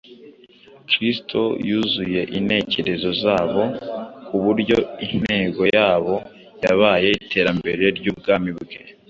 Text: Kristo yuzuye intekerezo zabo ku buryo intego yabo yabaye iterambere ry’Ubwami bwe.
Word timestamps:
Kristo 0.89 1.41
yuzuye 1.67 2.21
intekerezo 2.37 3.09
zabo 3.23 3.63
ku 4.25 4.35
buryo 4.43 4.77
intego 5.07 5.61
yabo 5.77 6.13
yabaye 6.63 7.09
iterambere 7.23 7.83
ry’Ubwami 7.97 8.51
bwe. 8.59 8.75